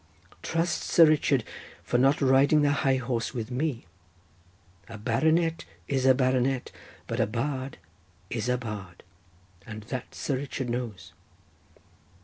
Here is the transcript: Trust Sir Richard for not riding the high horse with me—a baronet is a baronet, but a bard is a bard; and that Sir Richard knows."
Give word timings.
Trust 0.41 0.81
Sir 0.81 1.05
Richard 1.05 1.43
for 1.83 1.99
not 1.99 2.21
riding 2.21 2.63
the 2.63 2.71
high 2.71 2.95
horse 2.95 3.35
with 3.35 3.51
me—a 3.51 4.97
baronet 4.97 5.65
is 5.87 6.07
a 6.07 6.15
baronet, 6.15 6.71
but 7.05 7.19
a 7.19 7.27
bard 7.27 7.77
is 8.27 8.49
a 8.49 8.57
bard; 8.57 9.03
and 9.63 9.83
that 9.83 10.15
Sir 10.15 10.37
Richard 10.37 10.71
knows." 10.71 11.13